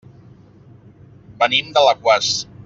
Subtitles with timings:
[1.43, 2.33] Venim d'Alaquàs.